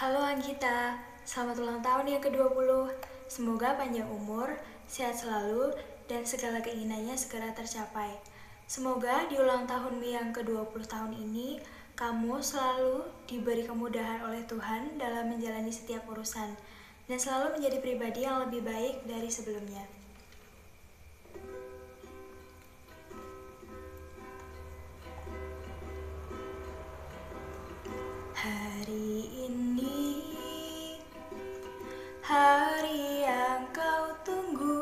Halo 0.00 0.24
Anggita, 0.24 0.96
selamat 1.28 1.60
ulang 1.60 1.80
tahun 1.84 2.08
yang 2.08 2.24
ke-20. 2.24 2.88
Semoga 3.28 3.76
panjang 3.76 4.08
umur, 4.08 4.48
sehat 4.88 5.12
selalu, 5.12 5.76
dan 6.08 6.24
segala 6.24 6.64
keinginannya 6.64 7.12
segera 7.20 7.52
tercapai. 7.52 8.08
Semoga 8.64 9.28
di 9.28 9.36
ulang 9.36 9.68
tahunmu 9.68 10.00
yang 10.00 10.32
ke-20 10.32 10.88
tahun 10.88 11.12
ini, 11.12 11.60
kamu 12.00 12.40
selalu 12.40 13.12
diberi 13.28 13.68
kemudahan 13.68 14.24
oleh 14.24 14.40
Tuhan 14.48 14.96
dalam 14.96 15.36
menjalani 15.36 15.68
setiap 15.68 16.08
urusan, 16.08 16.56
dan 17.04 17.18
selalu 17.20 17.60
menjadi 17.60 17.84
pribadi 17.84 18.24
yang 18.24 18.40
lebih 18.48 18.64
baik 18.64 19.04
dari 19.04 19.28
sebelumnya. 19.28 19.84
Hari 28.40 29.28
ini 29.52 30.16
Hari 32.24 33.28
yang 33.28 33.68
kau 33.68 34.16
tunggu. 34.24 34.80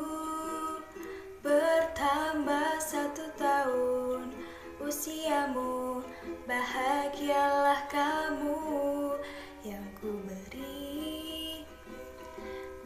Bertambah 1.43 2.79
satu 2.79 3.27
tahun 3.35 4.31
Usiamu 4.79 6.07
Bahagialah 6.47 7.83
kamu 7.91 8.63
Yang 9.67 9.87
ku 9.99 10.23
beri. 10.23 11.67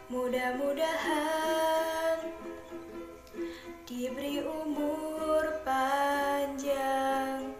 Mudah-mudahan 0.06 2.30
diberi 3.82 4.38
umur 4.38 5.66
panjang, 5.66 7.58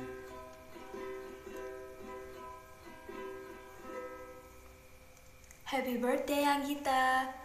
Happy 5.63 5.95
birthday 5.95 6.43
Anggita! 6.43 7.40